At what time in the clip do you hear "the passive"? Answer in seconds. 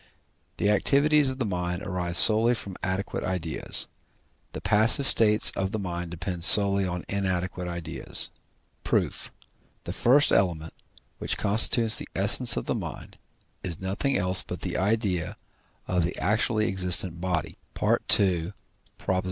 4.51-5.05